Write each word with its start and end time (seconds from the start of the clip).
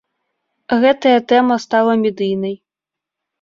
Гэтая 0.83 1.19
тэма 1.33 1.59
стала 1.67 1.93
медыйнай. 2.05 2.55